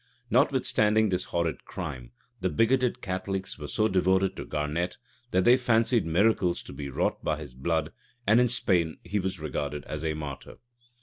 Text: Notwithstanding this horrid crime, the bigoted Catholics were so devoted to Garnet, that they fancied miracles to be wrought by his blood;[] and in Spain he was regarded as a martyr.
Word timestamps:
Notwithstanding 0.31 1.09
this 1.09 1.25
horrid 1.25 1.63
crime, 1.63 2.11
the 2.39 2.49
bigoted 2.49 3.03
Catholics 3.03 3.59
were 3.59 3.67
so 3.67 3.87
devoted 3.87 4.35
to 4.35 4.45
Garnet, 4.45 4.97
that 5.29 5.43
they 5.43 5.55
fancied 5.57 6.07
miracles 6.07 6.63
to 6.63 6.73
be 6.73 6.89
wrought 6.89 7.23
by 7.23 7.37
his 7.37 7.53
blood;[] 7.53 7.93
and 8.25 8.39
in 8.39 8.47
Spain 8.47 8.97
he 9.03 9.19
was 9.19 9.39
regarded 9.39 9.83
as 9.85 10.03
a 10.03 10.15
martyr. 10.15 10.55